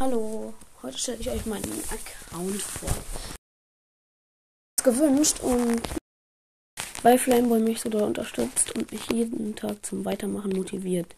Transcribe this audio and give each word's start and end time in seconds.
Hallo, 0.00 0.54
heute 0.82 0.96
stelle 0.96 1.18
ich 1.18 1.30
euch 1.30 1.44
meinen 1.44 1.84
Account 1.90 2.62
vor. 2.62 2.90
gewünscht 4.82 5.40
und 5.40 5.82
weil 7.02 7.18
Flameboy 7.18 7.60
mich 7.60 7.82
so 7.82 7.90
doll 7.90 8.02
unterstützt 8.02 8.74
und 8.74 8.90
mich 8.90 9.12
jeden 9.12 9.54
Tag 9.54 9.84
zum 9.84 10.06
Weitermachen 10.06 10.52
motiviert, 10.52 11.14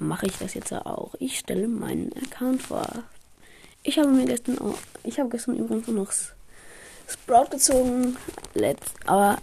mache 0.00 0.26
ich 0.26 0.36
das 0.36 0.54
jetzt 0.54 0.72
auch. 0.72 1.14
Ich 1.20 1.38
stelle 1.38 1.68
meinen 1.68 2.12
Account 2.24 2.62
vor. 2.62 2.88
Ich 3.84 3.98
habe 3.98 4.08
mir 4.08 4.26
gestern 4.26 4.58
auch, 4.58 4.76
ich 5.04 5.20
habe 5.20 5.30
gestern 5.30 5.56
übrigens 5.56 5.86
noch 5.86 6.12
Sprout 7.06 7.50
gezogen, 7.50 8.16
let's, 8.52 8.92
aber 9.06 9.38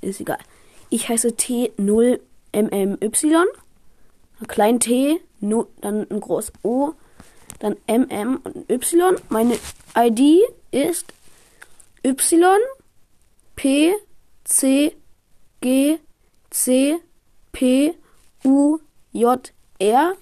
ist 0.00 0.20
egal. 0.20 0.38
Ich 0.88 1.08
heiße 1.08 1.30
T0MMY, 1.30 3.44
klein 4.46 4.80
T, 4.80 5.20
dann 5.40 6.06
ein 6.10 6.20
groß 6.20 6.52
O, 6.62 6.94
dann 7.60 7.76
MM 7.86 8.40
und 8.42 8.68
Y. 8.68 9.16
Meine 9.28 9.56
ID 9.96 10.42
ist 10.72 11.12
Y 12.04 12.58
P 13.54 13.94
C 14.44 14.96
G 15.60 15.98
C 16.50 16.98
P 17.52 17.94
U 18.44 18.78
J 19.12 19.52
R. 19.78 20.14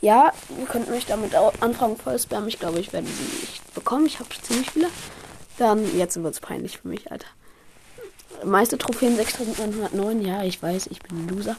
Ja, 0.00 0.32
ihr 0.58 0.66
könnt 0.66 0.90
mich 0.90 1.06
damit 1.06 1.34
anfangen 1.34 1.96
voll 1.96 2.18
spammen. 2.18 2.48
Ich 2.48 2.58
glaube, 2.58 2.78
ich 2.78 2.92
werde 2.92 3.06
sie 3.06 3.40
nicht 3.40 3.74
bekommen. 3.74 4.06
Ich 4.06 4.20
habe 4.20 4.28
ziemlich 4.42 4.70
viele. 4.70 4.88
Dann, 5.58 5.96
jetzt 5.96 6.22
wird 6.22 6.34
es 6.34 6.40
peinlich 6.40 6.78
für 6.78 6.88
mich, 6.88 7.10
Alter. 7.10 7.26
Meiste 8.44 8.76
Trophäen 8.76 9.16
6909. 9.16 10.22
Ja, 10.22 10.42
ich 10.42 10.62
weiß, 10.62 10.88
ich 10.88 11.00
bin 11.00 11.24
ein 11.24 11.28
Loser. 11.28 11.56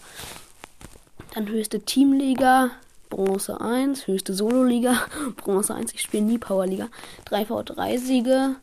Dann 1.34 1.48
höchste 1.48 1.82
Teamliga 1.82 2.72
Bronze 3.10 3.60
1, 3.60 4.08
höchste 4.08 4.34
Solo-Liga, 4.34 5.00
Bronze 5.38 5.74
1, 5.74 5.94
ich 5.94 6.02
spiele 6.02 6.24
nie 6.24 6.38
Powerliga. 6.38 6.90
3v3-Siege, 7.30 8.56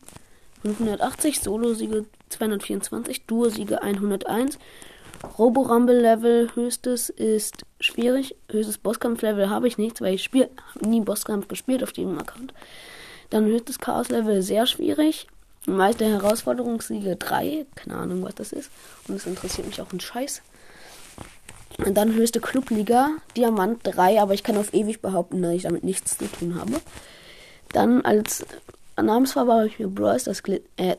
580, 0.63 1.41
Solo-Siege 1.41 2.05
224, 2.31 3.27
Duo-Siege 3.27 3.83
101. 3.83 4.59
Robo-Rumble-Level 5.39 6.51
höchstes 6.55 7.09
ist 7.09 7.65
schwierig. 7.81 8.35
Höchstes 8.51 8.79
Bosskampf-Level 8.79 9.51
habe 9.51 9.69
ich 9.69 9.79
nichts, 9.79 10.01
weil 10.01 10.15
ich 10.15 10.25
spiel, 10.25 10.49
habe 10.75 10.89
nie 10.89 11.01
Bosskampf 11.01 11.49
gespielt 11.49 11.83
auf 11.83 11.93
diesem 11.93 12.19
Account. 12.19 12.53
Dann 13.31 13.47
höchstes 13.47 13.79
Chaos-Level 13.79 14.43
sehr 14.43 14.67
schwierig. 14.67 15.27
Meiste 15.67 16.05
Herausforderungssiege 16.05 17.17
3. 17.17 17.67
Keine 17.77 17.97
Ahnung, 17.97 18.25
was 18.25 18.35
das 18.35 18.53
ist. 18.53 18.71
Und 19.07 19.15
es 19.15 19.27
interessiert 19.27 19.67
mich 19.67 19.81
auch 19.81 19.93
ein 19.93 20.01
Scheiß. 20.01 20.43
Und 21.79 21.97
dann 21.97 22.15
höchste 22.15 22.41
Clubliga, 22.41 23.11
Diamant 23.37 23.81
3, 23.83 24.21
aber 24.21 24.35
ich 24.35 24.43
kann 24.43 24.57
auf 24.57 24.73
ewig 24.75 25.01
behaupten, 25.01 25.43
dass 25.43 25.53
ich 25.53 25.63
damit 25.63 25.85
nichts 25.85 26.19
zu 26.19 26.27
tun 26.27 26.57
habe. 26.59 26.81
Dann 27.73 28.03
als 28.03 28.45
Namensfarbe 29.01 29.53
habe 29.53 29.67
ich 29.67 29.79
mir 29.79 29.89
Brawl 29.89 30.19
Glit 30.43 30.65
äh, 30.77 30.97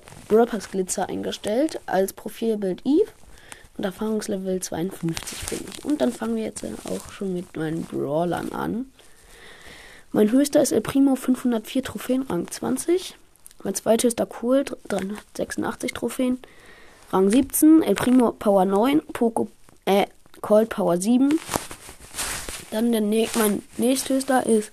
Glitzer 0.72 1.08
eingestellt, 1.08 1.80
als 1.86 2.14
Profilbild 2.14 2.82
Eve 2.86 3.12
und 3.78 3.84
Erfahrungslevel 3.84 4.62
52 4.62 5.46
bin 5.50 5.60
ich. 5.72 5.86
Und 5.86 6.02
dann 6.02 6.12
fangen 6.12 6.36
wir 6.36 6.44
jetzt 6.44 6.66
auch 6.86 7.12
schon 7.12 7.34
mit 7.34 7.56
meinen 7.56 7.84
Brawlern 7.84 8.52
an. 8.52 8.92
Mein 10.12 10.32
höchster 10.32 10.62
ist 10.62 10.72
El 10.72 10.82
Primo 10.82 11.16
504 11.16 11.84
Trophäen, 11.84 12.24
Rang 12.24 12.50
20. 12.50 13.16
Mein 13.64 13.76
zweithöchster 13.76 14.28
Cool 14.42 14.66
386 14.88 15.94
Trophäen, 15.94 16.40
Rang 17.12 17.30
17. 17.30 17.82
El 17.84 17.96
Primo 17.96 18.32
Power 18.32 18.66
9, 18.66 19.02
Poco 19.14 19.50
äh, 19.86 20.06
Cold 20.44 20.70
Power 20.70 20.98
7. 20.98 21.40
Dann 22.70 22.92
der 22.92 23.02
mein 23.02 23.64
nächsthöchster 23.78 24.46
ist 24.46 24.72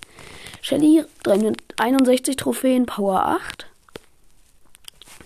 Shelly 0.61 1.05
361 1.23 2.37
Trophäen 2.37 2.85
Power 2.85 3.25
8. 3.25 3.67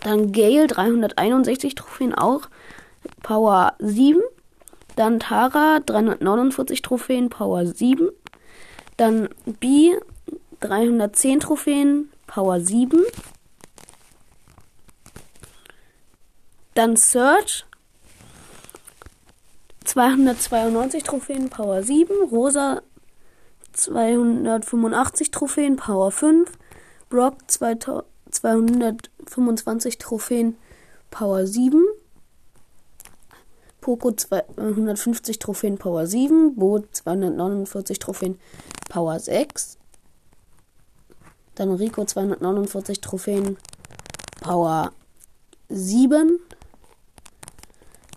Dann 0.00 0.32
Gale 0.32 0.66
361 0.66 1.74
Trophäen 1.74 2.14
auch 2.14 2.42
Power 3.22 3.74
7. 3.78 4.20
Dann 4.96 5.18
Tara 5.18 5.80
349 5.80 6.82
Trophäen 6.82 7.30
Power 7.30 7.66
7. 7.66 8.10
Dann 8.96 9.28
B 9.46 9.94
310 10.60 11.40
Trophäen 11.40 12.12
Power 12.26 12.60
7. 12.60 13.02
Dann 16.74 16.96
Search 16.96 17.64
292 19.84 21.02
Trophäen, 21.02 21.50
Power 21.50 21.82
7. 21.82 22.14
Rosa 22.30 22.80
285 23.72 25.30
Trophäen, 25.30 25.76
Power 25.76 26.10
5. 26.10 26.50
Brock 27.10 27.48
225 27.48 29.98
Trophäen, 29.98 30.56
Power 31.10 31.46
7. 31.46 31.84
Poco 33.80 34.12
250 34.12 35.38
Trophäen, 35.38 35.78
Power 35.78 36.06
7. 36.06 36.56
Bo 36.56 36.80
249 36.80 37.98
Trophäen, 37.98 38.38
Power 38.88 39.20
6. 39.20 39.78
Dann 41.54 41.72
Rico 41.72 42.04
249 42.04 43.00
Trophäen, 43.00 43.56
Power 44.40 44.92
7. 45.68 46.40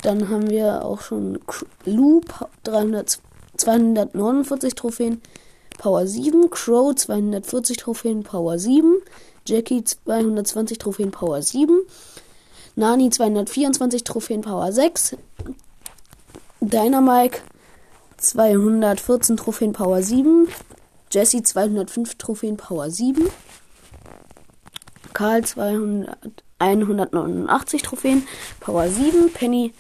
Dann 0.07 0.29
haben 0.29 0.49
wir 0.49 0.85
auch 0.85 1.01
schon 1.01 1.37
300, 1.83 3.19
249 3.57 4.73
Trophäen, 4.73 5.21
Power 5.77 6.07
7, 6.07 6.49
Crow 6.49 6.95
240 6.95 7.75
Trophäen, 7.75 8.23
Power 8.23 8.57
7, 8.57 9.01
Jackie 9.45 9.83
220 9.83 10.77
Trophäen, 10.77 11.11
Power 11.11 11.41
7, 11.41 11.81
Nani 12.77 13.09
224 13.09 14.05
Trophäen, 14.05 14.39
Power 14.39 14.71
6, 14.71 15.17
Dynamike 16.61 17.41
214 18.15 19.35
Trophäen, 19.35 19.73
Power 19.73 20.01
7, 20.01 20.47
Jesse 21.11 21.43
205 21.43 22.15
Trophäen, 22.15 22.55
Power 22.55 22.89
7, 22.89 23.27
Karl 25.11 25.43
200 25.43 26.46
189 26.59 27.83
Trophäen, 27.83 28.27
Power 28.59 28.89
7. 28.89 29.31
Penny 29.33 29.73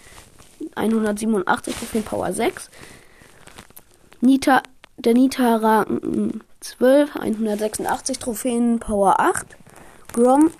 187 0.75 1.73
Trophäen, 1.73 2.03
Power 2.03 2.31
6. 2.33 2.69
Nita, 4.21 4.63
der 4.97 5.13
Nita 5.13 5.57
Rang 5.57 6.41
12, 6.59 7.15
186 7.15 8.19
Trophäen, 8.19 8.79
Power 8.79 9.19
8. 9.19 9.45
Grom, 10.13 10.51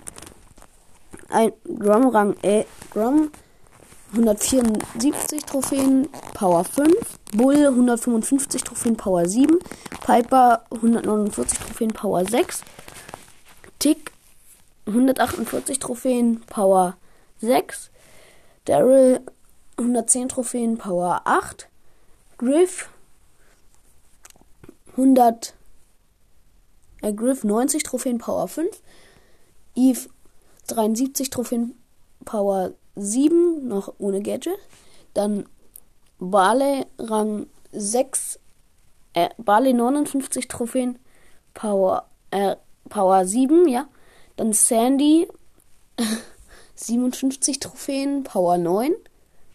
ein, 1.28 1.52
Grom 1.78 2.08
Rang 2.08 2.36
äh, 2.42 2.64
Grom 2.90 3.30
174 4.12 5.44
Trophäen, 5.44 6.08
Power 6.34 6.64
5. 6.64 6.94
Bull 7.34 7.66
155 7.66 8.64
Trophäen, 8.64 8.96
Power 8.96 9.28
7. 9.28 9.58
Piper 10.04 10.64
149 10.70 11.58
Trophäen, 11.58 11.92
Power 11.92 12.24
6. 12.24 12.62
Tick 13.78 14.12
148 14.88 15.78
Trophäen, 15.78 16.40
Power 16.46 16.96
6. 17.40 17.90
Daryl 18.64 19.20
110 19.76 20.28
Trophäen, 20.28 20.78
Power 20.78 21.22
8. 21.24 21.68
Griff 22.38 22.88
100 24.92 25.54
äh, 27.02 27.12
Griff 27.12 27.44
90 27.44 27.82
Trophäen, 27.82 28.18
Power 28.18 28.48
5. 28.48 28.82
Eve 29.74 30.08
73 30.66 31.30
Trophäen, 31.30 31.74
Power 32.24 32.72
7, 32.96 33.66
noch 33.66 33.94
ohne 33.98 34.22
Gadget. 34.22 34.58
Dann 35.14 35.46
Barley 36.18 36.84
Rang 36.98 37.46
6, 37.72 38.40
äh, 39.14 39.28
Barley 39.38 39.72
59 39.72 40.48
Trophäen, 40.48 40.98
Power, 41.54 42.08
äh, 42.30 42.56
Power 42.88 43.24
7, 43.24 43.68
ja. 43.68 43.88
Dann 44.38 44.52
Sandy 44.52 45.26
57 46.76 47.58
Trophäen, 47.58 48.22
Power 48.22 48.56
9. 48.56 48.94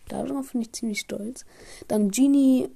Darauf 0.09 0.51
bin 0.51 0.62
ich 0.62 0.74
ziemlich 0.74 1.00
stolz. 1.00 1.45
Dann 1.88 2.12
Genie. 2.12 2.69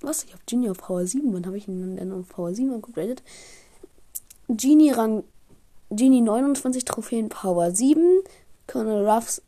Was? 0.00 0.24
Ich 0.24 0.32
habe 0.32 0.42
Genie 0.46 0.70
auf 0.70 0.78
Power 0.78 1.06
7. 1.06 1.32
Wann 1.34 1.44
habe 1.44 1.58
ich 1.58 1.68
ihn 1.68 1.96
denn 1.96 2.12
auf 2.12 2.30
Power 2.30 2.54
7 2.54 2.72
upgradet? 2.72 3.22
Genie 4.48 4.90
Rang. 4.90 5.24
Genie 5.90 6.22
29 6.22 6.86
Trophäen, 6.86 7.28
Power 7.28 7.70
7. 7.72 8.22
Colonel 8.66 9.06
Ruffs 9.06 9.42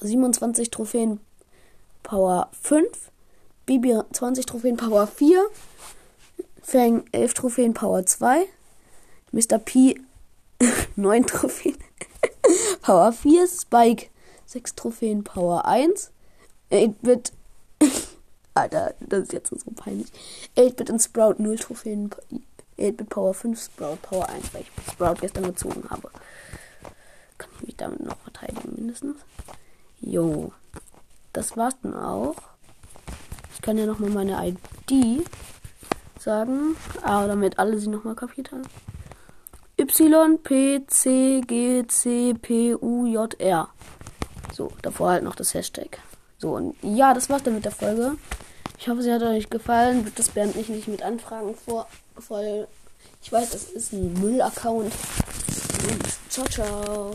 27 0.00 0.70
Trophäen, 0.70 1.18
Power 2.04 2.48
5. 2.52 2.86
Bibi 3.66 3.98
20 4.12 4.46
Trophäen, 4.46 4.76
Power 4.76 5.08
4. 5.08 5.44
Fang 6.62 7.02
11 7.10 7.34
Trophäen, 7.34 7.74
Power 7.74 8.06
2. 8.06 8.46
Mr. 9.32 9.58
P 9.58 10.00
9 10.96 11.26
Trophäen. 11.26 11.76
Power 12.82 13.12
4, 13.12 13.46
Spike 13.46 14.08
6 14.46 14.74
Trophäen, 14.74 15.24
Power 15.24 15.64
1. 15.64 16.10
8-Bit. 16.70 17.32
Alter, 18.54 18.94
das 19.00 19.24
ist 19.24 19.32
jetzt 19.32 19.50
so 19.50 19.70
peinlich. 19.74 20.08
8-Bit 20.56 20.90
und 20.90 21.00
Sprout 21.00 21.34
0 21.38 21.56
Trophäen. 21.56 22.10
8-Bit 22.78 23.08
Power 23.08 23.34
5, 23.34 23.62
Sprout 23.62 23.98
Power 24.02 24.28
1, 24.28 24.52
weil 24.54 24.62
ich 24.62 24.92
Sprout 24.92 25.16
gestern 25.20 25.44
gezogen 25.44 25.84
habe. 25.90 26.10
Kann 27.38 27.50
ich 27.56 27.66
mich 27.66 27.76
damit 27.76 28.00
noch 28.00 28.16
verteidigen, 28.18 28.74
mindestens. 28.74 29.16
Jo. 30.00 30.52
Das 31.32 31.56
war's 31.56 31.76
dann 31.82 31.94
auch. 31.94 32.36
Ich 33.54 33.62
kann 33.62 33.78
ja 33.78 33.86
nochmal 33.86 34.10
meine 34.10 34.36
ID 34.46 35.26
sagen. 36.18 36.76
Ah, 37.02 37.26
damit 37.26 37.58
alle 37.58 37.78
sie 37.78 37.88
nochmal 37.88 38.14
kapiert 38.14 38.52
haben. 38.52 38.62
Y, 40.00 40.38
P, 40.42 40.82
C, 40.86 41.42
G, 41.46 41.84
C, 41.86 42.34
P, 42.40 42.74
U, 42.74 43.06
J, 43.06 43.38
R. 43.38 43.68
So, 44.54 44.72
davor 44.80 45.10
halt 45.10 45.22
noch 45.22 45.34
das 45.34 45.52
Hashtag. 45.52 45.98
So, 46.38 46.56
und 46.56 46.74
ja, 46.82 47.12
das 47.12 47.28
war's 47.28 47.42
dann 47.42 47.54
mit 47.54 47.64
der 47.64 47.72
Folge. 47.72 48.16
Ich 48.78 48.88
hoffe, 48.88 49.02
sie 49.02 49.12
hat 49.12 49.22
euch 49.22 49.50
gefallen. 49.50 50.10
Das 50.16 50.30
beende 50.30 50.58
ich 50.58 50.68
nicht 50.68 50.88
mit 50.88 51.02
Anfragen 51.02 51.54
vor, 51.54 51.86
voll. 52.18 52.66
Ich 53.22 53.30
weiß, 53.30 53.54
es 53.54 53.70
ist 53.70 53.92
ein 53.92 54.12
Müll-Account. 54.14 54.92
Ciao, 56.28 56.46
ciao. 56.46 57.10